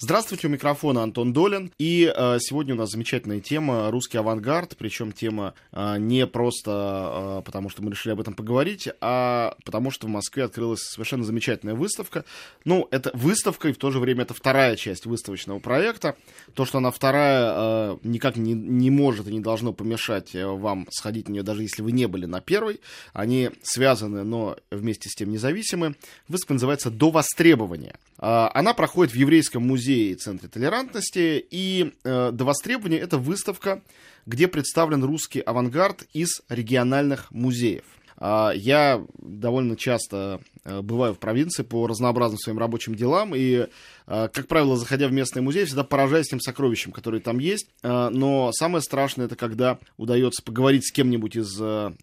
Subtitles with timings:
[0.00, 1.72] Здравствуйте, у микрофона Антон Долин.
[1.76, 4.76] И э, сегодня у нас замечательная тема «Русский авангард».
[4.78, 9.90] Причем тема э, не просто э, потому, что мы решили об этом поговорить, а потому
[9.90, 12.24] что в Москве открылась совершенно замечательная выставка.
[12.64, 16.14] Ну, это выставка, и в то же время это вторая часть выставочного проекта.
[16.54, 20.86] То, что она вторая, э, никак не, не может и не должно помешать э, вам
[20.92, 22.80] сходить на нее, даже если вы не были на первой.
[23.14, 25.96] Они связаны, но вместе с тем независимы.
[26.28, 27.96] Выставка называется «До востребования».
[28.20, 31.44] Э, она проходит в Еврейском музее музее и Центре толерантности.
[31.50, 33.82] И э, до востребования это выставка,
[34.26, 37.84] где представлен русский авангард из региональных музеев.
[38.18, 43.68] Э, я довольно часто э, бываю в провинции по разнообразным своим рабочим делам, и, э,
[44.06, 47.70] как правило, заходя в местный музей, всегда поражаюсь тем сокровищем, которые там есть.
[47.82, 51.58] Э, но самое страшное, это когда удается поговорить с кем-нибудь из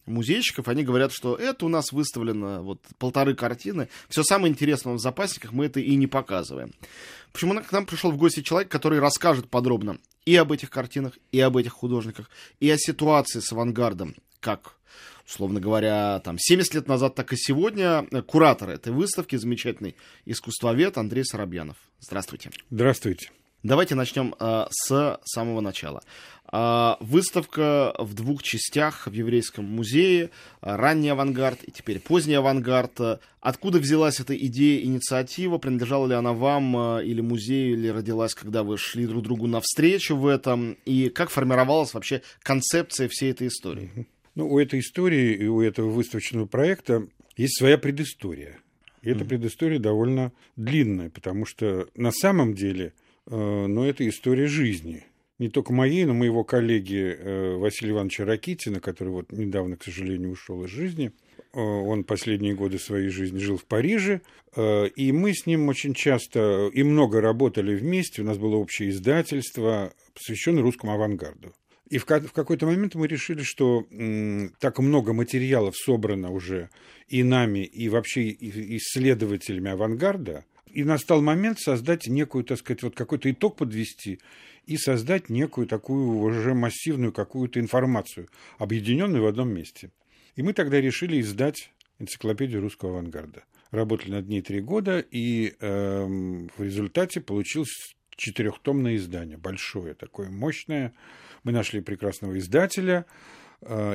[0.07, 4.99] музейщиков, они говорят, что это у нас выставлено вот полторы картины, все самое интересное в
[4.99, 6.71] запасниках мы это и не показываем.
[7.35, 11.39] Почему к нам пришел в гости человек, который расскажет подробно и об этих картинах, и
[11.41, 12.29] об этих художниках,
[12.61, 14.77] и о ситуации с авангардом, как
[15.27, 21.25] условно говоря, там 70 лет назад, так и сегодня, куратор этой выставки, замечательный искусствовед Андрей
[21.25, 21.75] Соробьянов.
[21.99, 22.51] Здравствуйте.
[22.69, 23.31] Здравствуйте.
[23.65, 26.03] Давайте начнем э, с самого начала.
[26.53, 30.29] Э, выставка в двух частях в Еврейском музее.
[30.61, 33.23] Ранний авангард и теперь поздний авангард.
[33.39, 35.57] Откуда взялась эта идея, инициатива?
[35.57, 40.15] Принадлежала ли она вам э, или музею, или родилась, когда вы шли друг другу навстречу
[40.15, 40.77] в этом?
[40.85, 43.89] И как формировалась вообще концепция всей этой истории?
[44.35, 48.59] Ну, у этой истории и у этого выставочного проекта есть своя предыстория.
[49.01, 52.93] И эта предыстория довольно длинная, потому что на самом деле–
[53.27, 55.03] но это история жизни.
[55.37, 60.31] Не только моей, но моего коллеги э, Василия Ивановича Ракитина, который вот недавно, к сожалению,
[60.31, 61.11] ушел из жизни.
[61.53, 64.21] Э, он последние годы своей жизни жил в Париже,
[64.55, 68.21] и мы с ним очень часто и много работали вместе.
[68.21, 71.53] У нас было общее издательство, посвященное русскому авангарду.
[71.89, 73.85] И в, какой-то момент мы решили, что
[74.59, 76.69] так много материалов собрано уже
[77.09, 83.31] и нами, и вообще исследователями авангарда, и настал момент создать некую, так сказать, вот какой-то
[83.31, 84.19] итог подвести
[84.65, 88.27] и создать некую такую уже массивную какую-то информацию,
[88.57, 89.91] объединенную в одном месте.
[90.35, 93.43] И мы тогда решили издать энциклопедию русского авангарда.
[93.71, 100.93] Работали над ней три года, и э, в результате получилось четырехтомное издание, большое такое, мощное.
[101.43, 103.05] Мы нашли прекрасного издателя,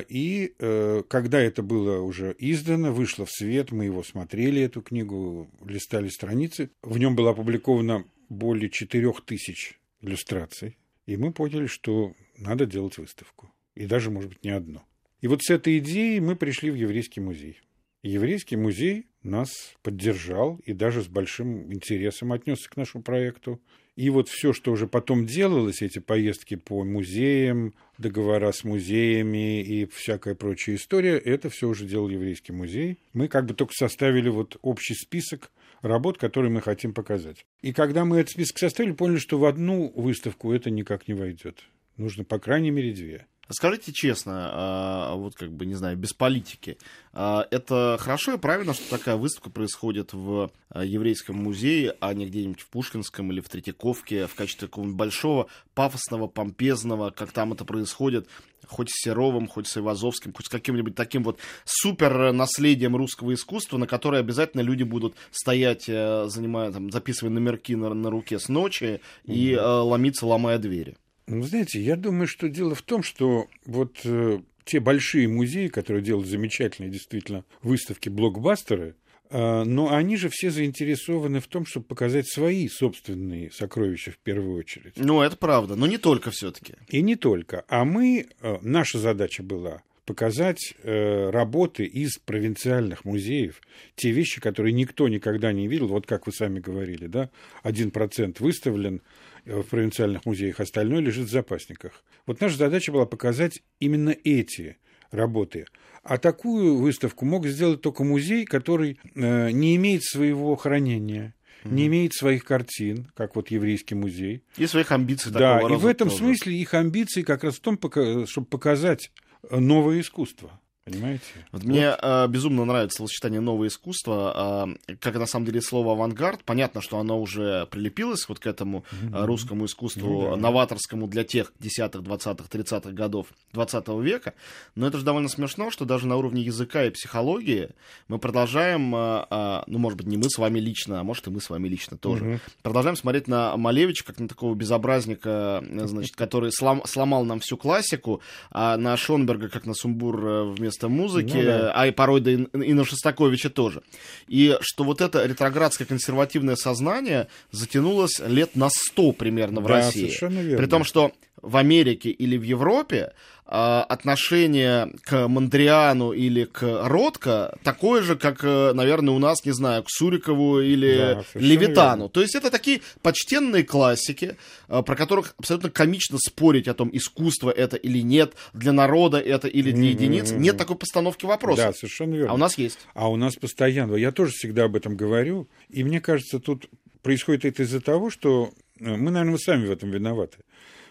[0.09, 5.49] и э, когда это было уже издано, вышло в свет, мы его смотрели, эту книгу,
[5.65, 6.71] листали страницы.
[6.81, 10.77] В нем было опубликовано более четырех тысяч иллюстраций.
[11.05, 13.51] И мы поняли, что надо делать выставку.
[13.75, 14.81] И даже, может быть, не одну.
[15.21, 17.59] И вот с этой идеей мы пришли в Еврейский музей.
[18.03, 23.61] Еврейский музей нас поддержал и даже с большим интересом отнесся к нашему проекту.
[23.95, 29.85] И вот все, что уже потом делалось, эти поездки по музеям, договора с музеями и
[29.85, 32.99] всякая прочая история, это все уже делал еврейский музей.
[33.13, 35.51] Мы как бы только составили вот общий список
[35.81, 37.45] работ, которые мы хотим показать.
[37.61, 41.63] И когда мы этот список составили, поняли, что в одну выставку это никак не войдет.
[41.97, 43.27] Нужно, по крайней мере, две.
[43.51, 46.77] Скажите честно, а, вот как бы, не знаю, без политики,
[47.13, 52.25] а, это хорошо и правильно, что такая выставка происходит в а, еврейском музее, а не
[52.25, 57.65] где-нибудь в Пушкинском или в Третьяковке в качестве какого-нибудь большого, пафосного, помпезного, как там это
[57.65, 58.27] происходит,
[58.67, 63.77] хоть с Серовым, хоть с Ивазовским, хоть с каким-нибудь таким вот супер наследием русского искусства,
[63.77, 68.49] на которое обязательно люди будут стоять, э, занимая, там, записывая номерки на, на руке с
[68.49, 70.95] ночи и mm ломиться, ломая двери.
[71.27, 76.03] Ну, знаете, я думаю, что дело в том, что вот э, те большие музеи, которые
[76.03, 78.95] делают замечательные действительно выставки блокбастеры,
[79.29, 84.57] э, но они же все заинтересованы в том, чтобы показать свои собственные сокровища в первую
[84.57, 84.93] очередь.
[84.97, 86.75] Ну, это правда, но не только все-таки.
[86.89, 87.63] И не только.
[87.67, 93.61] А мы, э, наша задача была показать э, работы из провинциальных музеев,
[93.95, 97.29] те вещи, которые никто никогда не видел, вот как вы сами говорили, да,
[97.63, 99.01] один процент выставлен
[99.45, 102.03] в провинциальных музеях, остальное лежит в запасниках.
[102.25, 104.75] Вот наша задача была показать именно эти
[105.11, 105.65] работы.
[106.03, 111.73] А такую выставку мог сделать только музей, который э, не имеет своего хранения, mm-hmm.
[111.73, 114.43] не имеет своих картин, как вот еврейский музей.
[114.57, 115.31] И своих амбиций.
[115.31, 116.19] Да, и в этом тоже.
[116.19, 117.79] смысле их амбиции как раз в том,
[118.27, 119.09] чтобы показать
[119.49, 120.51] новое искусство.
[120.85, 121.23] Понимаете?
[121.51, 124.75] Вот мне э, безумно нравится словосочетание новое искусство.
[124.89, 128.83] Э, как на самом деле слово авангард, понятно, что оно уже прилепилось вот к этому
[129.13, 130.37] э, русскому искусству, Ну да.
[130.37, 134.33] новаторскому для тех десятых, двадцатых, тридцатых годов 20 века.
[134.73, 137.69] Но это же довольно смешно, что даже на уровне языка и психологии
[138.07, 141.29] мы продолжаем, э, э, ну, может быть, не мы с вами лично, а может и
[141.29, 142.39] мы с вами лично тоже, Мгм.
[142.63, 148.19] продолжаем смотреть на Малевича как на такого безобразника, значит, который слом- сломал нам всю классику,
[148.49, 151.71] а на Шонберга как на сумбур э, вместо музыки, Ну да.
[151.73, 153.81] а и порой да и, и на Шостаковича тоже.
[154.27, 160.01] И что вот это ретроградское консервативное сознание затянулось лет на сто примерно в Да, России.
[160.05, 160.57] совершенно верно.
[160.57, 163.13] При том, что в Америке или в Европе
[163.53, 169.51] а, отношение к Мандриану или к Ротко такое же, как, э, наверное, у нас, не
[169.51, 172.03] знаю, к Сурикову или Да, Левитану.
[172.03, 172.09] верно.
[172.09, 174.37] То есть это такие почтенные классики,
[174.69, 179.49] э, про которых абсолютно комично спорить о том, искусство это или нет, для народа это
[179.49, 180.31] или для Мгм, единиц.
[180.31, 181.63] Нет такой постановки вопроса.
[181.63, 182.31] Да, совершенно верно.
[182.31, 182.79] А у нас есть.
[182.93, 186.69] А у нас постоянно, я тоже всегда об этом говорю, и мне кажется, тут
[187.03, 190.37] происходит это из-за того, что э, мы, наверное, сами в этом виноваты,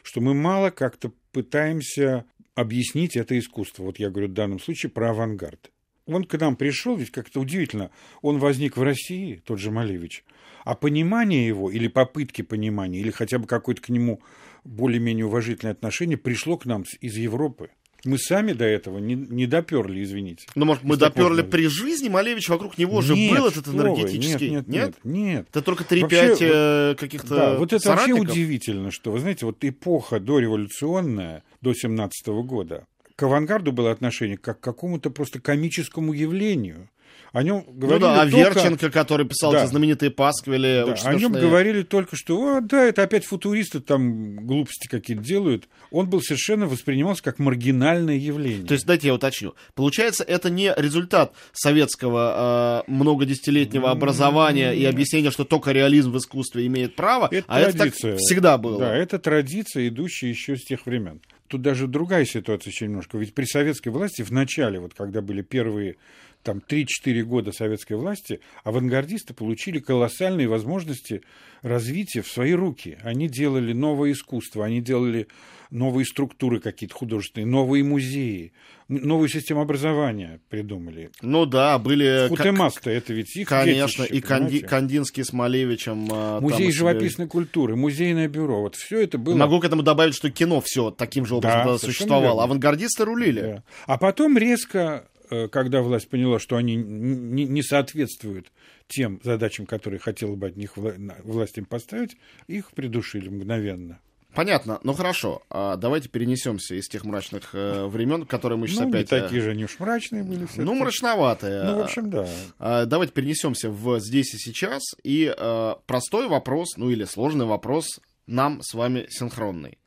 [0.02, 2.24] что мы мало как-то пытаемся
[2.54, 3.84] объяснить это искусство.
[3.84, 5.70] Вот я говорю в данном случае про авангард.
[6.06, 10.24] Он к нам пришел, ведь как-то удивительно, он возник в России, тот же Малевич,
[10.64, 14.20] а понимание его, или попытки понимания, или хотя бы какое-то к нему
[14.64, 17.70] более-менее уважительное отношение пришло к нам из Европы.
[18.04, 20.46] Мы сами до этого не, не доперли, извините.
[20.54, 23.82] Ну, может, мы доперли при жизни, Малевич вокруг него же Нет, был этот что вы,
[23.82, 24.50] энергетический.
[24.50, 25.04] Нет, нет, нет.
[25.04, 25.46] нет.
[25.50, 28.32] Это только 3-5 Вообще, э, каких-то Да, вот это вообще соратников.
[28.32, 32.86] удивительно, что, вы знаете, вот эпоха дореволюционная, до 17 года,
[33.16, 36.88] к авангарду было отношение как к какому-то просто комическому явлению.
[37.32, 38.36] О нем Ну говорили да, а только...
[38.60, 39.62] Верченко, который писал Да.
[39.62, 44.44] эти знаменитые пасквили, Да, о нем говорили только, что «О, да, это опять футуристы там
[44.46, 45.68] глупости какие-то делают.
[45.90, 48.66] Он был совершенно воспринимался как маргинальное явление.
[48.66, 49.54] То есть, дайте я уточню.
[49.74, 56.66] Получается, это не результат советского э, многодесятилетнего образования и объяснения, что только реализм в искусстве
[56.66, 58.16] имеет право, Это а это так традиция.
[58.16, 58.78] всегда было.
[58.80, 61.20] Да, это традиция, идущая еще с тех времен.
[61.48, 63.18] Тут даже другая ситуация еще немножко.
[63.18, 65.96] Ведь при советской власти в начале, вот когда были первые
[66.42, 71.22] там 3-4 года советской власти, авангардисты получили колоссальные возможности
[71.62, 72.98] развития в свои руки.
[73.02, 75.28] Они делали новое искусство, они делали
[75.70, 78.52] новые структуры какие-то художественные, новые музеи,
[78.88, 81.10] новую систему образования придумали.
[81.22, 82.26] Ну да, были...
[82.28, 84.60] Футемаста это ведь их Конечно, детище, и Канди-?
[84.60, 86.08] Кандинский с Малевичем.
[86.08, 90.30] там Музей живописной культуры, музейное бюро, вот все это было Могу к этому добавить, что
[90.30, 92.42] кино все таким же образом Да, существовало.
[92.42, 93.40] Авангардисты рулили.
[93.40, 93.62] Да.
[93.86, 95.08] А потом резко,
[95.50, 98.52] когда власть поняла, что они не не соответствуют
[98.88, 102.16] тем задачам, которые хотела бы от них власть им поставить,
[102.46, 104.00] их придушили мгновенно.
[104.34, 108.84] Понятно, ну хорошо, а давайте перенесемся из тех мрачных э, времен, которые мы сейчас Ну,
[108.86, 109.12] не опять...
[109.12, 110.40] э, такие же они уж мрачные были.
[110.40, 110.74] ну, всё-таки.
[110.78, 111.64] мрачноватые.
[111.64, 112.28] Ну, в общем, да.
[112.60, 114.82] А, Давайте перенесемся в здесь и сейчас.
[115.02, 117.98] И э, простой вопрос, ну или сложный вопрос
[118.28, 119.78] нам с вами синхронный.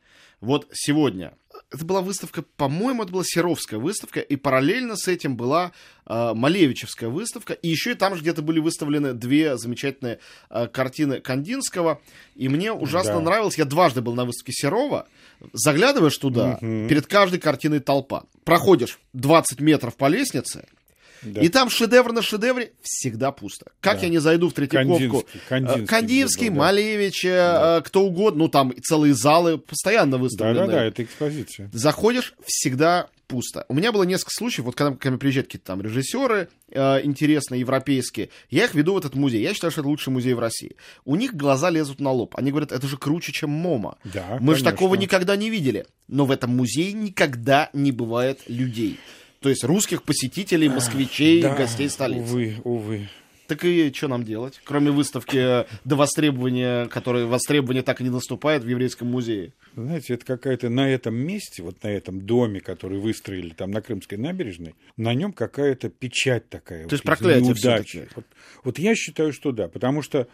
[0.42, 1.36] Вот сегодня.
[1.74, 5.72] Это была выставка, по-моему, это была Серовская выставка, и параллельно с этим была
[6.06, 10.20] э, Малевичевская выставка, и еще и там же где-то были выставлены две замечательные
[10.52, 12.00] э, картины Кандинского,
[12.36, 13.20] и мне ужасно Да.
[13.22, 15.08] нравилось, я дважды был на выставке Серова,
[15.52, 16.88] заглядываешь туда, Мгм.
[16.88, 20.68] перед каждой картиной толпа, проходишь 20 метров по лестнице,
[21.24, 21.42] да.
[21.42, 23.72] и там шедевр на шедевре всегда пусто.
[23.80, 24.04] Как Да.
[24.04, 24.98] я не зайду в Третьяковку?
[24.98, 26.62] Кандинский, Кандинский Э, Кандинский, где был, да.
[26.64, 30.68] Малевич, э, кто угодно, ну там целые залы постоянно выставлены.
[30.68, 31.70] Да-да-да, это экспозиция.
[31.74, 33.66] Заходишь, всегда пусто.
[33.70, 37.62] У меня было несколько случаев, вот когда ко мне приезжают какие-то там режиссеры э, интересные,
[37.62, 39.42] европейские, я их веду в этот музей.
[39.42, 40.76] Я считаю, что это лучший музей в России.
[41.06, 42.36] У них глаза лезут на лоб.
[42.38, 43.98] Они говорят, это же круче, чем МОМА.
[44.04, 45.86] Да, Мы же такого никогда не видели.
[46.08, 49.00] Но в этом музее никогда не бывает людей.
[49.44, 52.22] То есть русских посетителей, москвичей, Да, гостей столицы.
[52.24, 53.10] Увы, увы.
[53.48, 54.62] Так и что нам делать?
[54.64, 59.52] Кроме выставки э, до востребования, которое востребование так и не наступает в еврейском музее.
[59.76, 64.18] Знаете, это какая-то на этом месте, вот на этом доме, который выстроили там на Крымской
[64.18, 66.88] набережной, на нем какая-то печать такая.
[66.88, 68.08] То есть вот из проклятие неудачи.
[68.16, 68.26] Вот,
[68.64, 70.28] вот я считаю, что да, потому что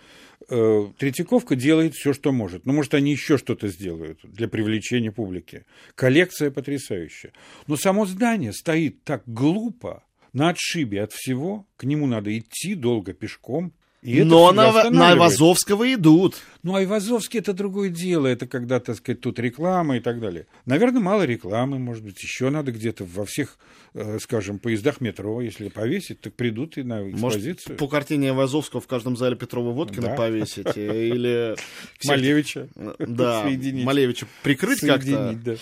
[0.50, 2.66] э, Третьяковка делает все, что может.
[2.66, 5.66] Ну, может, они еще что-то сделают для привлечения публики.
[5.96, 7.32] Коллекция потрясающая.
[7.68, 10.04] Но само здание стоит так глупо,
[10.34, 13.74] на отшибе от всего, к нему надо идти долго пешком.
[14.02, 15.10] И Но на, на.
[15.10, 16.38] Айвазовского идут.
[16.64, 18.28] Ну, а Айвазовский это другое дело.
[18.28, 20.46] Это когда, так сказать, тут реклама и так далее.
[20.66, 23.58] Наверное, мало рекламы, может быть, еще надо где-то во всех,
[23.94, 27.56] э, скажем, поездах метро, если повесить, так придут и на экспозицию.
[27.72, 30.16] Может, по картине Айвазовского в каждом зале Петрова Водкина Да.
[30.16, 30.78] повесить.
[30.78, 31.56] э, Или...
[32.06, 32.70] Малевича.
[33.00, 33.44] Да.
[33.84, 35.38] Малевича прикрыть как-то.
[35.44, 35.56] Да.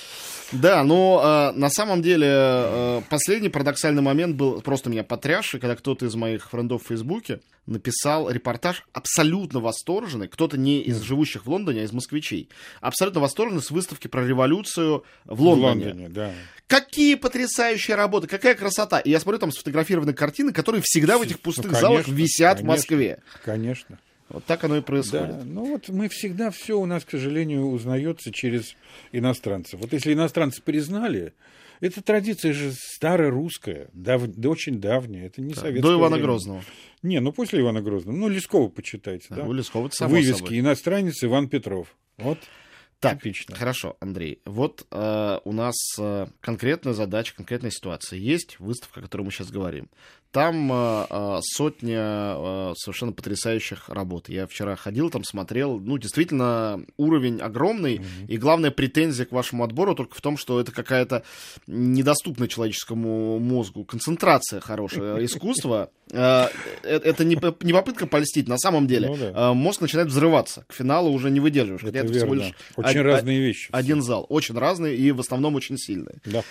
[0.51, 5.75] Да, но э, на самом деле э, последний парадоксальный момент был просто меня потрясший, когда
[5.75, 11.49] кто-то из моих френдов в Фейсбуке написал репортаж абсолютно восторженный, кто-то не из живущих в
[11.49, 12.49] Лондоне, а из москвичей,
[12.79, 15.83] абсолютно восторженный с выставки про революцию в Лондоне.
[15.83, 16.31] В Лондоне да.
[16.67, 18.99] Какие потрясающие работы, какая красота.
[18.99, 22.57] И я смотрю, там сфотографированы картины, которые всегда в этих пустых ну, конечно, залах висят
[22.57, 23.19] конечно, в Москве.
[23.43, 23.99] Конечно.
[24.29, 25.29] Вот так оно и происходит.
[25.29, 28.75] Да, ну вот мы всегда все у нас, к сожалению, узнается через
[29.11, 29.79] иностранцев.
[29.79, 31.33] Вот если иностранцы признали,
[31.79, 35.27] эта традиция же старая русская, дав, да, очень давняя.
[35.27, 36.23] Это не да, советское До Ивана время.
[36.23, 36.63] Грозного.
[37.03, 38.15] Не, ну после Ивана Грозного.
[38.15, 39.27] Ну, Лескова почитайте.
[39.29, 39.43] Да, да?
[39.43, 40.39] У Лескова, само Вывески.
[40.39, 40.59] Собой.
[40.59, 41.95] Иностранец Иван Петров.
[42.17, 42.39] Вот.
[42.99, 43.55] Так, Типично.
[43.55, 44.41] хорошо, Андрей.
[44.45, 48.17] Вот э, у нас э, конкретная задача, конкретная ситуация.
[48.17, 49.87] Есть выставка, о которой мы сейчас говорим.
[50.31, 54.29] Там э, э, сотня э, совершенно потрясающих работ.
[54.29, 55.79] Я вчера ходил там, смотрел.
[55.79, 57.97] Ну, действительно, уровень огромный.
[57.97, 58.27] Mm-hmm.
[58.27, 61.23] И главная претензия к вашему отбору только в том, что это какая-то
[61.65, 65.91] недоступная человеческому мозгу концентрация хорошая искусства.
[66.11, 66.47] Э,
[66.83, 68.47] э, это не попытка польстить.
[68.47, 70.65] На самом деле ну мозг начинает взрываться.
[70.67, 71.83] К финалу уже не выдерживаешь.
[71.83, 72.53] Это всего лишь
[72.89, 73.69] очень разные вещи.
[73.71, 74.25] Один зал.
[74.29, 76.19] Очень разные и в основном очень сильные.
[76.25, 76.43] Да.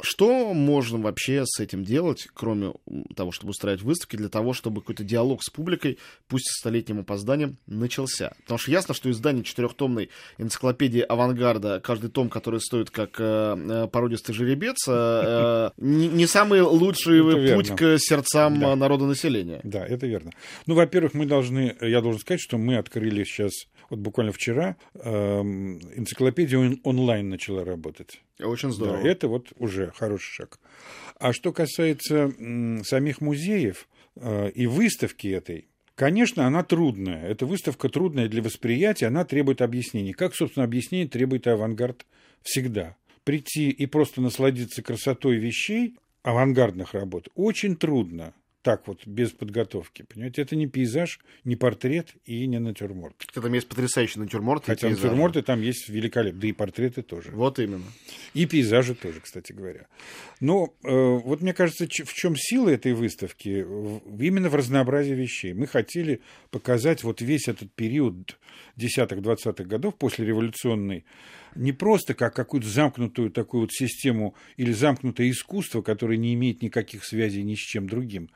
[0.00, 2.72] Что можно вообще с этим делать, кроме
[3.14, 7.58] того, чтобы устраивать выставки, для того, чтобы какой-то диалог с публикой, пусть с столетним опозданием,
[7.66, 8.32] начался?
[8.42, 13.88] Потому что ясно, что издание четырехтомной энциклопедии авангарда, каждый том, который стоит как э, э
[13.88, 17.76] породистый жеребец, э, э, не, не самый лучший это путь верно.
[17.76, 18.74] к сердцам да.
[18.74, 19.60] народонаселения.
[19.62, 20.32] Да, это верно.
[20.66, 23.52] Ну, во-первых, мы должны, я должен сказать, что мы открыли сейчас
[23.90, 25.42] вот буквально вчера э,
[25.94, 28.20] энциклопедия он, онлайн начала работать.
[28.40, 29.02] Очень здорово.
[29.02, 30.58] Да, это вот уже хороший шаг.
[31.18, 37.26] А что касается м, самих музеев э, и выставки этой, Конечно, она трудная.
[37.28, 40.14] Эта выставка трудная для восприятия, она требует объяснений.
[40.14, 42.06] Как, собственно, объяснение требует авангард
[42.42, 42.96] всегда.
[43.24, 50.02] Прийти и просто насладиться красотой вещей, авангардных работ, очень трудно так вот, без подготовки.
[50.02, 53.16] Понимаете, это не пейзаж, не портрет и не натюрморт.
[53.18, 54.64] Хотя там есть потрясающий натюрморт.
[54.64, 57.32] Хотя натюрморты там есть великолепные, да и портреты тоже.
[57.32, 57.84] Вот именно.
[58.34, 59.86] И пейзажи тоже, кстати говоря.
[60.40, 63.66] Но э, вот мне кажется, в чем сила этой выставки?
[64.18, 65.52] Именно в разнообразии вещей.
[65.52, 68.38] Мы хотели показать вот весь этот период
[68.76, 71.04] десятых-двадцатых годов после революционной
[71.54, 77.04] не просто как какую-то замкнутую такую вот систему или замкнутое искусство, которое не имеет никаких
[77.04, 78.30] связей ни с чем другим,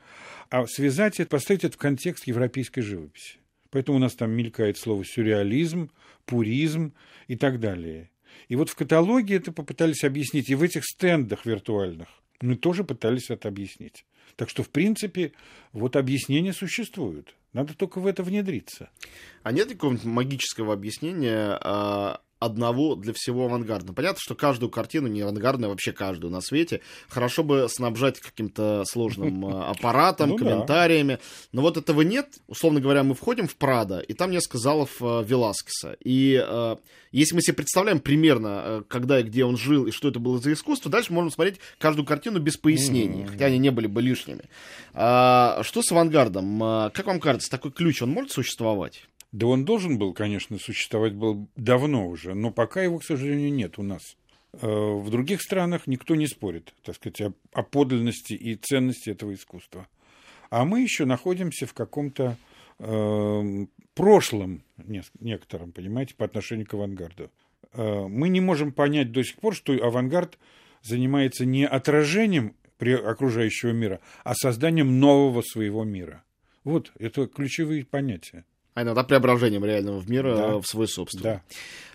[0.49, 3.37] а связать это, поставить это в контекст европейской живописи.
[3.69, 5.91] Поэтому у нас там мелькает слово сюрреализм,
[6.25, 6.93] пуризм
[7.27, 8.09] и так далее.
[8.47, 12.07] И вот в каталоге это попытались объяснить, и в этих стендах виртуальных
[12.41, 14.05] мы тоже пытались это объяснить.
[14.35, 15.33] Так что, в принципе,
[15.73, 17.35] вот объяснения существуют.
[17.53, 18.89] Надо только в это внедриться.
[19.41, 23.93] А нет какого-нибудь магического объяснения, а, одного для всего авангарда.
[23.93, 28.83] Понятно, что каждую картину, не авангардную, а вообще каждую на свете, хорошо бы снабжать каким-то
[28.85, 31.13] сложным э, аппаратом, ну, комментариями.
[31.13, 31.19] Да.
[31.53, 32.27] Но вот этого нет.
[32.47, 35.97] Условно говоря, мы входим в Прада, и там несколько залов э, Веласкеса.
[36.03, 36.75] И э,
[37.11, 40.53] если мы себе представляем примерно, когда и где он жил, и что это было за
[40.53, 43.27] искусство, дальше можем смотреть каждую картину без пояснений, mm-hmm.
[43.27, 44.43] хотя они не были бы лишними.
[44.93, 46.59] А, что с авангардом?
[46.93, 49.07] Как вам кажется, такой ключ, он может существовать?
[49.31, 53.77] Да он должен был, конечно, существовать был давно уже, но пока его, к сожалению, нет
[53.77, 54.15] у нас.
[54.53, 59.33] Э, в других странах никто не спорит, так сказать, о, о подлинности и ценности этого
[59.33, 59.87] искусства.
[60.49, 62.37] А мы еще находимся в каком-то
[62.79, 64.63] э, прошлом
[65.19, 67.29] некотором, понимаете, по отношению к авангарду.
[67.73, 70.39] Э, мы не можем понять до сих пор, что авангард
[70.81, 76.23] занимается не отражением окружающего мира, а созданием нового своего мира.
[76.63, 78.45] Вот это ключевые понятия
[78.77, 80.59] а иногда преображением реального в мир да.
[80.59, 81.23] в свой собственный.
[81.23, 81.41] Да.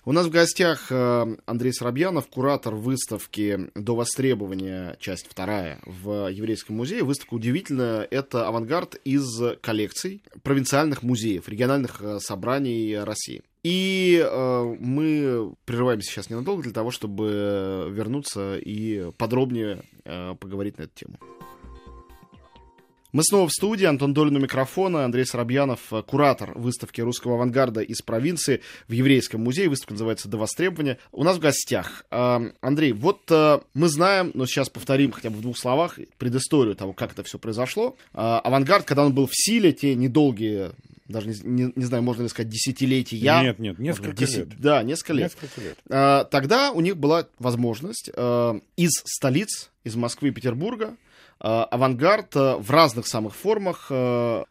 [0.05, 4.97] У нас в гостях э, Андрей Соробьянов, куратор выставки «До востребования.
[4.99, 7.05] Часть вторая» в Еврейском музее.
[7.05, 8.03] Выставка удивительная.
[8.11, 9.25] Это авангард из
[9.61, 13.43] коллекций провинциальных музеев, региональных э, собраний России.
[13.63, 20.83] И э, мы прерываемся сейчас ненадолго для того, чтобы вернуться и подробнее э, поговорить на
[20.83, 21.17] эту тему.
[23.13, 23.85] Мы снова в студии.
[23.85, 25.05] Антон Долин у микрофона.
[25.05, 29.69] Андрей Соробьянов, э, куратор выставки русского авангарда из провинции в Еврейском музее.
[29.69, 30.97] Выставка называется «До востребования».
[31.13, 32.07] У нас в гостях.
[32.11, 36.75] Э, Андрей, вот э, мы знаем, но сейчас повторим хотя бы в двух словах предысторию
[36.75, 37.97] того, как это все произошло.
[38.15, 40.73] Авангард, когда он был в силе, те недолгие
[41.13, 43.19] даже не, не, не знаю, можно ли сказать, десятилетия.
[43.21, 44.49] Нет, нет, несколько 10, лет.
[44.61, 45.33] Да, несколько лет.
[45.41, 45.79] Несколько лет.
[45.89, 50.97] А, тогда у них была возможность а, из столиц, из Москвы и Петербурга,
[51.45, 54.45] авангард в разных самых формах под,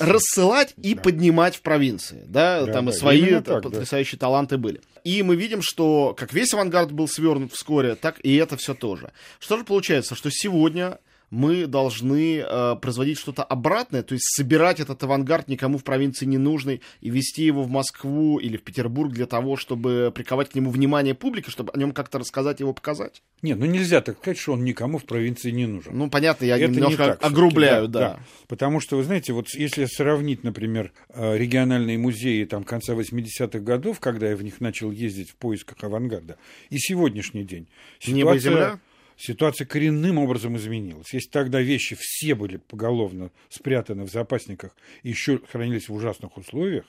[0.00, 1.02] рассылать и Да.
[1.02, 2.24] поднимать в провинции.
[2.26, 3.68] Да, Да, там и да, свои именно э, так, да.
[3.68, 4.80] потрясающие таланты были.
[5.04, 9.12] И мы видим, что как весь авангард был свернут вскоре, так и это все тоже.
[9.38, 10.98] Что же получается, что сегодня
[11.30, 16.38] мы должны э, производить что-то обратное, то есть собирать этот авангард никому в провинции не
[16.38, 20.70] нужный и вести его в Москву или в Петербург для того, чтобы приковать к нему
[20.70, 23.22] внимание публики, чтобы о нем как-то рассказать, его показать.
[23.42, 25.96] Нет, ну нельзя так сказать, что он никому в провинции не нужен.
[25.96, 28.20] Ну, понятно, я Это не немножко так всё-таки, огрубляю, да.
[28.48, 34.00] Потому что, вы знаете, вот если сравнить, например, э, региональные музеи там, конца 80-х годов,
[34.00, 36.36] когда я в них начал ездить в поисках авангарда,
[36.70, 37.68] и сегодняшний день,
[38.06, 38.80] Небо и земля?
[39.20, 41.12] Ситуация коренным образом изменилась.
[41.12, 46.84] Если тогда вещи все были поголовно спрятаны в запасниках и еще хранились в ужасных условиях,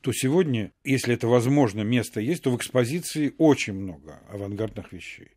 [0.00, 5.28] то сегодня, если это возможно, место есть, то в экспозиции очень много авангардных вещей.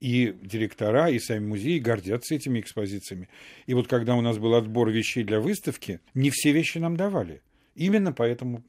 [0.00, 3.28] И директора, и сами музеи гордятся этими экспозициями.
[3.64, 7.40] И вот когда у нас был отбор вещей для выставки, не все вещи нам давали.
[7.74, 8.62] Именно по этому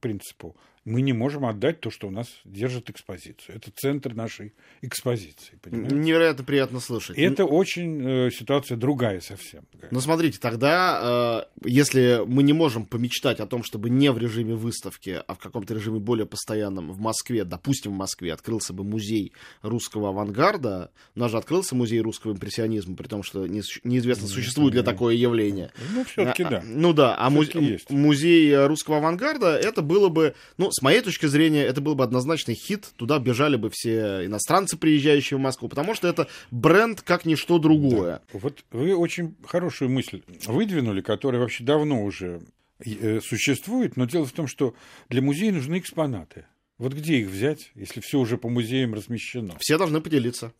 [0.00, 0.56] принципу.
[0.86, 3.56] Мы не можем отдать то, что у нас держит экспозицию.
[3.56, 5.58] Это центр нашей экспозиции.
[5.60, 5.94] Понимаете?
[5.94, 7.18] Невероятно приятно слышать.
[7.18, 9.64] Это очень э, ситуация другая совсем.
[9.90, 14.54] Ну, смотрите, тогда, э, если мы не можем помечтать о том, чтобы не в режиме
[14.54, 19.32] выставки, а в каком-то режиме более постоянном в Москве, допустим, в Москве открылся бы музей
[19.60, 24.74] русского авангарда, у нас же открылся музей русского импрессионизма, при том, что не- неизвестно, существует
[24.74, 25.72] ли такое явление.
[25.94, 26.62] Ну, все-таки А, да.
[26.64, 31.62] Ну да, а музей э, русского авангарда, это было бы, ну, с моей точки зрения,
[31.62, 32.88] это был бы однозначный хит.
[32.96, 38.22] Туда бежали бы все иностранцы, приезжающие в Москву, потому что это бренд как ничто другое.
[38.32, 42.42] Вот вы очень хорошую мысль выдвинули, которая вообще давно уже
[42.84, 44.74] э, существует, но дело в том, что
[45.08, 46.46] для музея нужны экспонаты.
[46.80, 49.54] Вот где их взять, если все уже по музеям размещено?
[49.60, 50.54] Все должны поделиться.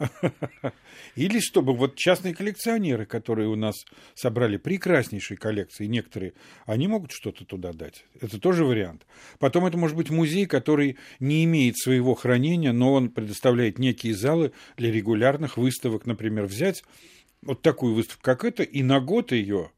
[1.16, 6.34] Или чтобы вот частные коллекционеры, которые у нас собрали прекраснейшие коллекции, некоторые,
[6.66, 8.04] они могут что-то туда дать.
[8.20, 9.06] Это тоже вариант.
[9.38, 14.52] Потом это может быть музей, который не имеет своего хранения, но он предоставляет некие залы
[14.76, 16.84] для регулярных выставок, например, взять
[17.40, 19.70] вот такую выставку, как эта, и на год ее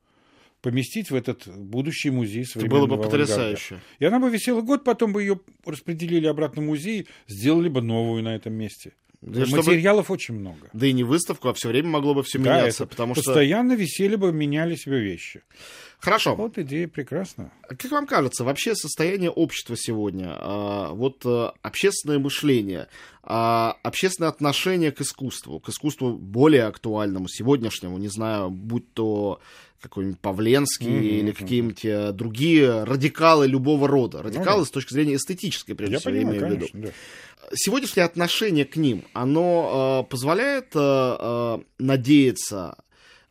[0.62, 3.18] поместить в этот будущий музей Это было современного бы авангарда.
[3.18, 3.80] потрясающе.
[3.98, 8.22] И она бы висела год, потом бы ее распределили обратно в музей, сделали бы новую
[8.22, 8.92] на этом месте.
[9.20, 10.68] Да, чтобы- Материалов очень много.
[10.72, 13.22] Да и не выставку, а все время могло бы все Да, меняться, потому что...
[13.22, 15.42] постоянно висели бы, меняли себе вещи.
[16.00, 16.34] Хорошо.
[16.34, 17.52] Вот идея прекрасна.
[17.62, 22.88] Как вам кажется, вообще состояние общества сегодня, а, вот а, общественное мышление,
[23.22, 29.40] а, общественное отношение к искусству, к искусству более актуальному, сегодняшнему, не знаю, будь то
[29.82, 34.22] какой-нибудь Павленский Мгм, или какие-нибудь э, другие радикалы любого рода.
[34.22, 34.66] Радикалы да.
[34.66, 36.68] с точки зрения эстетической, прежде Я всего, понимаю, имею в виду.
[36.72, 36.92] конечно,
[37.48, 37.48] да.
[37.54, 42.76] сегодняшнее отношение к ним, оно э, позволяет э, э, надеяться,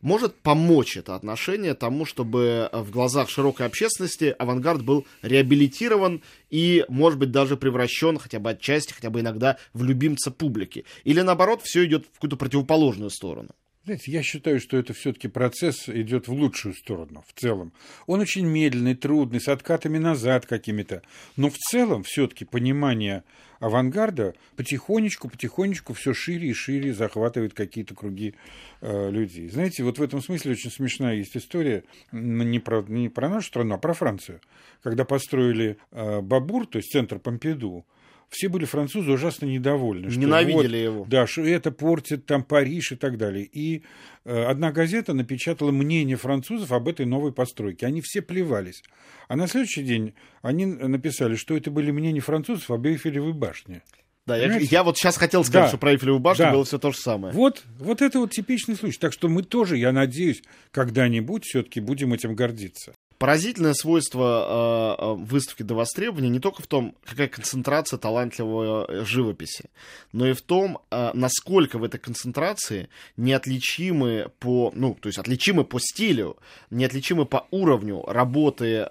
[0.02, 7.18] может помочь это отношение тому, чтобы в глазах широкой общественности авангард был реабилитирован и, может
[7.18, 10.84] быть, даже превращен хотя бы отчасти, хотя бы иногда в любимца публики.
[11.04, 13.50] Или наоборот, все идет в какую-то противоположную сторону.
[13.84, 17.72] Знаете, я считаю, что это все-таки процесс идет в лучшую сторону в целом.
[18.06, 21.02] Он очень медленный, трудный, с откатами назад какими-то.
[21.36, 23.24] Но в целом все-таки понимание
[23.58, 28.36] авангарда потихонечку, потихонечку все шире и шире захватывает какие-то круги
[28.82, 29.48] э, людей.
[29.48, 33.74] Знаете, вот в этом смысле очень смешная есть история не про, не про нашу страну,
[33.74, 34.40] а про Францию.
[34.84, 37.84] Когда построили э, Бабур, то есть центр Помпиду,
[38.32, 40.10] все были французы ужасно недовольны.
[40.10, 41.04] что Ненавидели вот, его.
[41.08, 43.44] Да, что это портит там Париж и так далее.
[43.44, 43.82] И
[44.24, 47.86] э, одна газета напечатала мнение французов об этой новой постройке.
[47.86, 48.82] Они все плевались.
[49.28, 53.82] А на следующий день они написали, что это были мнения французов об Эйфелевой башне.
[54.24, 55.68] Да, я, я вот сейчас хотел сказать, Да.
[55.68, 56.52] что про Эйфелеву башню Да.
[56.52, 57.34] было все то же самое.
[57.34, 58.98] Вот, вот это вот типичный случай.
[58.98, 62.92] Так что мы тоже, я надеюсь, когда-нибудь все-таки будем этим гордиться.
[63.22, 69.04] Поразительное свойство э, э, выставки до востребования не только в том, какая концентрация талантливой э,
[69.04, 69.70] живописи,
[70.12, 75.62] но и в том, э, насколько в этой концентрации неотличимы по, ну, то есть отличимы
[75.62, 76.36] по стилю,
[76.70, 78.86] неотличимы по уровню работы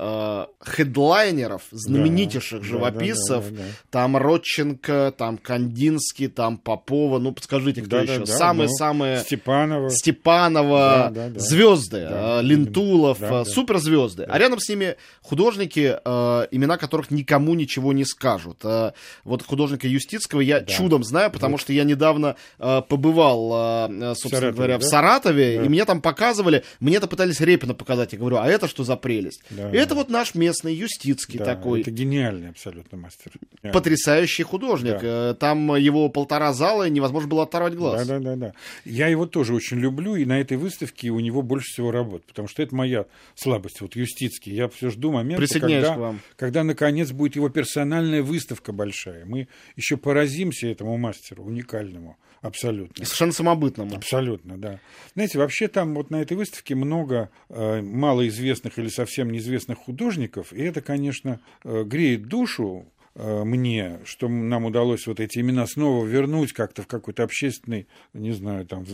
[0.61, 3.73] хедлайнеров, знаменитейших Да, живописцев, да, да, да, да.
[3.89, 8.19] там Родченко, там Кандинский, там Попова, ну, подскажите, кто Да, еще?
[8.19, 9.17] да, да, Самые-самые...
[9.17, 9.89] ну, Степанова.
[9.89, 11.39] Степанова, Да, да, да.
[11.39, 13.45] звезды, Да, Лентулов, да, да.
[13.45, 14.20] суперзвезды.
[14.21, 14.35] Звезды.
[14.35, 18.59] А рядом с ними художники, э, имена которых никому ничего не скажут.
[18.63, 18.91] Э,
[19.23, 20.65] вот художника Юстицкого я да.
[20.65, 21.61] чудом знаю, потому вот.
[21.61, 24.79] что я недавно э, побывал, э, собственно Саратове, говоря, да?
[24.79, 25.65] в Саратове, да.
[25.65, 28.13] и мне там показывали, мне это пытались Репина показать.
[28.13, 29.43] Я говорю, а это что за прелесть?
[29.49, 29.69] Да.
[29.71, 31.81] И это вот наш местный Юстицкий да, такой.
[31.81, 33.31] Это гениальный абсолютно мастер.
[33.73, 35.01] Потрясающий художник.
[35.01, 35.31] Да.
[35.31, 38.05] Э, там его полтора зала, невозможно было оторвать глаз.
[38.07, 38.53] Да, да, да, да.
[38.85, 42.47] Я его тоже очень люблю, и на этой выставке у него больше всего работ, потому
[42.47, 43.05] что это моя
[43.35, 44.10] слабость, вот Юстицкий.
[44.49, 49.25] Я все жду момента, когда, когда наконец будет его персональная выставка большая.
[49.25, 52.17] Мы еще поразимся этому мастеру уникальному.
[52.41, 53.01] Абсолютно.
[53.01, 53.95] И совершенно самобытному.
[53.95, 54.79] Абсолютно, да.
[55.13, 60.61] Знаете, вообще там вот на этой выставке много э, малоизвестных или совсем неизвестных художников, и
[60.63, 66.81] это, конечно, э, греет душу, мне, что нам удалось вот эти имена снова вернуть как-то
[66.81, 68.85] в какой-то общественный, не знаю, там,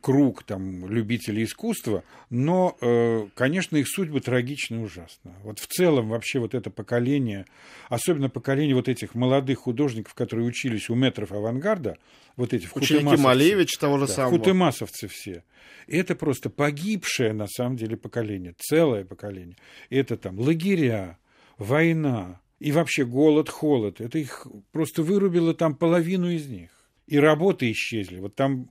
[0.00, 5.34] круг там, любителей искусства, но, э, конечно, их судьбы трагичны и ужасно.
[5.44, 7.46] Вот в целом вообще вот это поколение,
[7.88, 11.96] особенно поколение вот этих молодых художников, которые учились у метров авангарда,
[12.36, 14.38] вот эти Ученики Малевич того же да, самого.
[14.38, 15.44] Хутемасовцы все.
[15.86, 19.56] Это просто погибшее, на самом деле, поколение, целое поколение.
[19.90, 21.18] Это там лагеря,
[21.58, 24.00] война, и вообще голод, холод.
[24.00, 26.70] Это их просто вырубило там половину из них.
[27.06, 28.20] И работы исчезли.
[28.20, 28.70] Вот там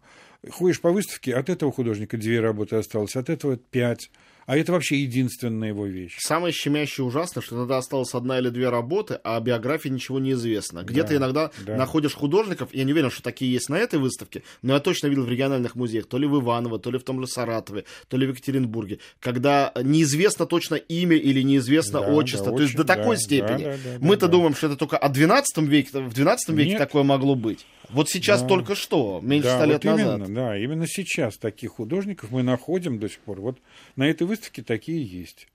[0.50, 4.12] ходишь по выставке, от этого художника две работы осталось, от этого пять.
[4.50, 6.16] А это вообще единственная его вещь.
[6.18, 10.32] Самое щемящее ужасно, что иногда осталась одна или две работы, а о биографии ничего не
[10.32, 10.82] известно.
[10.82, 11.76] Где-то да, иногда да.
[11.76, 15.26] находишь художников, я не уверен, что такие есть на этой выставке, но я точно видел
[15.26, 18.26] в региональных музеях, то ли в Иваново, то ли в том же Саратове, то ли
[18.26, 22.50] в Екатеринбурге, когда неизвестно точно имя или неизвестно да, отчество.
[22.50, 23.64] Да, то есть до такой да, степени.
[23.66, 26.70] Да, да, да, Мы-то да, думаем, что это только о 12 веке, в 12 веке
[26.72, 26.80] Нет.
[26.80, 27.68] такое могло быть.
[27.90, 28.48] Вот сейчас да.
[28.48, 30.20] только что, меньше ста да, лет вот назад.
[30.20, 33.42] Именно, да, именно сейчас таких художников мы находим до сих пор.
[33.42, 33.58] Вот
[33.96, 35.48] на этой выставке такие есть.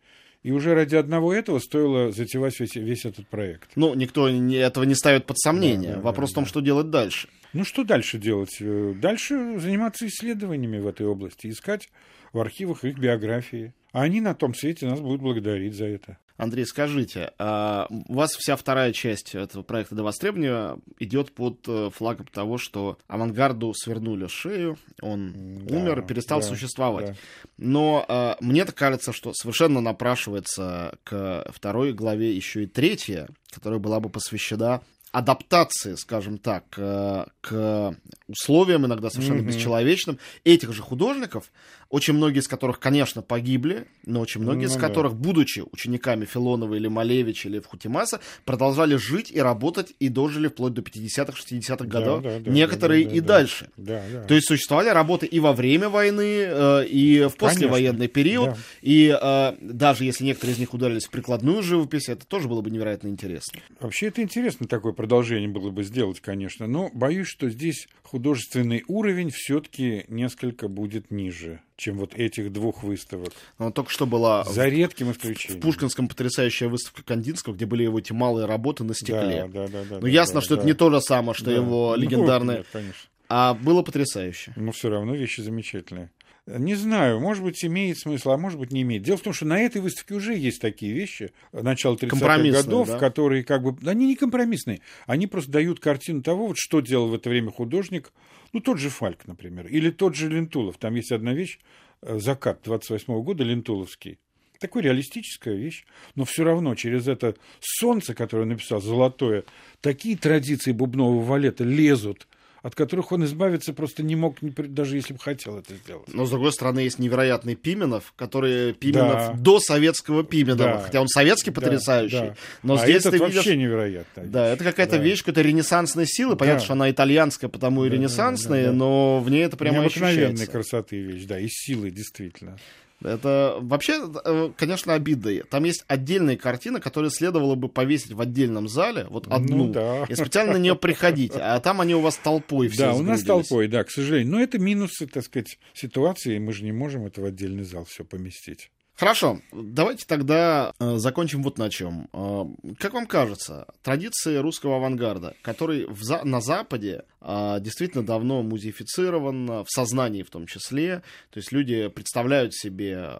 [0.42, 3.70] И уже ради одного этого стоило затевать весь, весь этот проект.
[3.77, 5.90] Ну, никто этого не ставит под сомнение.
[5.90, 6.51] Да, да, Вопрос да, в том, да.
[6.51, 7.29] что делать дальше.
[7.55, 8.57] Ну, что дальше делать?
[8.61, 11.88] Э, дальше заниматься исследованиями в этой области, искать
[12.35, 13.73] в архивах их биографии.
[13.92, 16.18] А они на том свете нас будут благодарить за это.
[16.37, 21.90] Андрей, скажите, а у вас вся вторая часть этого проекта до востребования идет под э,
[21.94, 27.07] флагом того, что авангарду свернули шею, он да, умер, перестал да, существовать.
[27.07, 27.16] Да.
[27.57, 33.79] Но а, мне так кажется, что совершенно напрашивается к второй главе еще и третья, которая
[33.79, 34.83] была бы посвящена
[35.14, 37.96] адаптации, скажем так, э, к
[38.27, 39.46] условиям, иногда совершенно mm-hmm.
[39.46, 41.53] бесчеловечным, этих же художников,
[41.88, 44.77] очень многие из которых, конечно, погибли, но очень многие mm-hmm.
[44.77, 50.48] из которых, будучи учениками Филонова или Малевича или Фхутимаса, продолжали жить и работать и дожили
[50.48, 53.68] вплоть до 50-х, 60-х годов, да, да, некоторые да, да, и да, дальше.
[53.77, 54.22] Да, да.
[54.24, 58.14] То есть существовали работы и во время войны, э, и в послевоенный конечно.
[58.14, 58.57] период, да.
[58.83, 62.70] и э, даже если некоторые из них ударились в прикладную живопись, это тоже было бы
[62.72, 63.61] невероятно интересно.
[63.79, 69.29] Вообще это интересно такое продолжение было бы сделать, конечно, но боюсь, что здесь художественный уровень
[69.31, 73.35] все-таки несколько будет ниже, чем вот этих двух выставок.
[73.59, 75.61] Но только что была за редким исключением.
[75.61, 79.47] В Пушкинском потрясающая выставка Кандинского, где были его эти малые работы на стекле.
[79.53, 79.85] Да, да, да.
[79.85, 80.61] да ну, да, ясно, да, что да.
[80.62, 81.53] это не то же самое, что да.
[81.53, 82.57] его легендарные...
[82.57, 83.11] Ну, нет, конечно.
[83.29, 84.55] А было потрясающе.
[84.57, 86.11] Но все равно вещи замечательные.
[86.47, 89.03] Не знаю, может быть, имеет смысл, а может быть, не имеет.
[89.03, 92.99] Дело в том, что на этой выставке уже есть такие вещи, начала 30-х годов, да?
[92.99, 93.75] которые как бы...
[93.89, 98.13] Они не компромиссные, они просто дают картину того, вот, что делал в это время художник,
[98.53, 100.77] ну, тот же Фальк, например, или тот же Лентулов.
[100.77, 101.61] Там есть одна вещь,
[102.03, 104.19] э, закат 28 -го года, Лентуловский.
[104.61, 109.45] Такая реалистическая вещь, но все равно через это солнце, которое он написал, золотое,
[109.81, 112.29] такие традиции бубнового валета лезут
[112.64, 116.09] от которых он избавиться просто не мог, даже если бы хотел это сделать.
[116.09, 119.33] Но, с другой стороны, есть невероятный Пименов, который Пименов да.
[119.35, 120.81] до советского Пименова, да.
[120.81, 122.16] хотя он советский потрясающий.
[122.16, 122.37] Да, да.
[122.62, 123.57] Но а здесь этот ты вообще видишь...
[123.57, 124.22] невероятно.
[124.24, 125.03] Да, это какая-то да.
[125.03, 126.37] вещь какой-то ренессансной силы.
[126.37, 126.64] Понятно, да.
[126.64, 128.79] что она итальянская, потому и да, ренессансная, да, да, да.
[128.79, 130.50] но в ней это прямо Необыкновенной ощущается.
[130.50, 132.57] красоты вещь, да, и силы, действительно.
[133.05, 135.45] Это вообще, э, конечно, обидно.
[135.51, 139.73] Там есть отдельные картины, которые следовало бы повесить в отдельном зале, вот ну одну, ну,
[139.73, 140.05] да.
[140.09, 141.33] и специально на нее приходить.
[141.35, 144.33] А там они у вас толпой все Да, у нас толпой, да, к сожалению.
[144.33, 148.05] Но это минусы, так сказать, ситуации, мы же не можем это в отдельный зал все
[148.05, 148.71] поместить.
[148.97, 152.09] Хорошо, давайте тогда э, закончим вот на чем.
[152.13, 152.45] Э,
[152.79, 159.67] как вам кажется, традиции русского авангарда, который в на Западе э, действительно давно музеифицирован, в
[159.69, 163.11] сознании в том числе, то есть люди представляют себе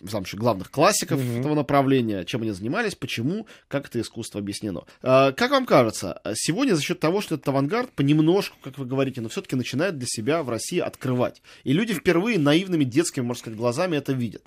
[0.00, 1.40] еще главных классиков mm-hmm.
[1.40, 4.82] этого направления, чем они занимались, почему, как это искусство объяснено.
[5.02, 9.20] А, как вам кажется, сегодня за счет того, что этот авангард понемножку, как вы говорите,
[9.20, 11.42] но все-таки начинает для себя в России открывать.
[11.64, 14.42] И люди впервые наивными детскими, можно сказать, глазами это видят.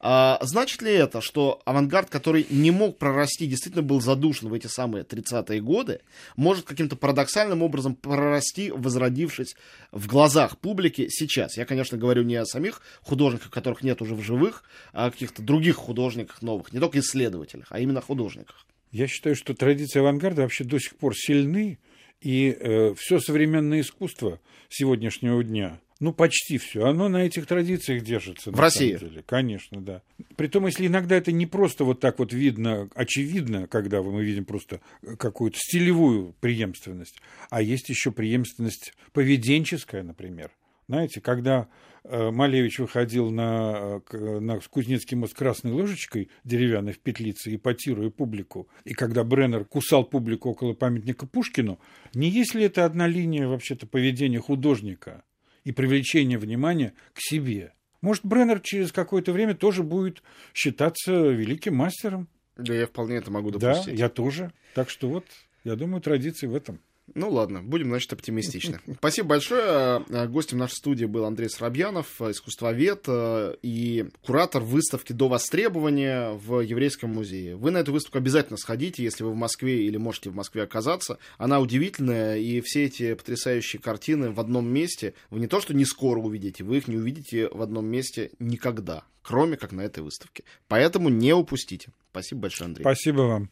[0.00, 4.66] А, значит ли это, что авангард, который не мог прорасти, действительно был задушен в эти
[4.66, 6.00] самые 30-е годы,
[6.36, 9.54] может каким-то парадоксальным образом прорасти, возродившись
[9.92, 11.56] в глазах публики сейчас?
[11.56, 15.76] Я, конечно, говорю не о самих художниках, которых нет уже в живых, о каких-то других
[15.76, 18.66] художниках новых, не только исследователях, а именно художниках.
[18.90, 21.78] Я считаю, что традиции авангарда вообще до сих пор сильны,
[22.20, 28.50] и э, все современное искусство сегодняшнего дня, ну почти все, оно на этих традициях держится.
[28.50, 28.96] В России?
[28.96, 29.22] Деле.
[29.24, 30.02] Конечно, да.
[30.36, 34.80] Притом, если иногда это не просто вот так вот видно, очевидно, когда мы видим просто
[35.18, 40.50] какую-то стилевую преемственность, а есть еще преемственность поведенческая, например.
[40.88, 41.68] Знаете, когда
[42.04, 48.92] э, Малевич выходил на, на Кузнецкий мост красной ложечкой деревянной в петлице, ипотируя публику, и
[48.92, 51.78] когда Бреннер кусал публику около памятника Пушкину,
[52.14, 55.22] не есть ли это одна линия вообще-то поведения художника
[55.64, 57.72] и привлечения внимания к себе?
[58.00, 62.28] Может, Бреннер через какое-то время тоже будет считаться великим мастером?
[62.56, 63.94] Да, я вполне это могу допустить.
[63.94, 64.52] Да, я тоже.
[64.74, 65.24] Так что вот,
[65.64, 66.80] я думаю, традиции в этом.
[67.14, 68.80] Ну ладно, будем, значит, оптимистичны.
[68.98, 70.04] Спасибо большое.
[70.08, 76.60] Э, гостем нашей студии был Андрей Срабьянов, искусствовед э, и куратор выставки «До востребования» в
[76.60, 77.56] Еврейском музее.
[77.56, 81.18] Вы на эту выставку обязательно сходите, если вы в Москве или можете в Москве оказаться.
[81.38, 85.84] Она удивительная, и все эти потрясающие картины в одном месте вы не то что не
[85.84, 90.44] скоро увидите, вы их не увидите в одном месте никогда, кроме как на этой выставке.
[90.68, 91.90] Поэтому не упустите.
[92.10, 92.82] Спасибо большое, Андрей.
[92.82, 93.50] Спасибо вам.